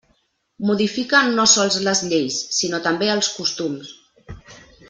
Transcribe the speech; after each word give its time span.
Modifica 0.69 1.19
no 1.33 1.45
sols 1.51 1.77
les 1.89 2.03
lleis, 2.13 2.39
sinó 2.61 2.83
també 2.89 3.15
els 3.17 3.33
costums. 3.39 3.97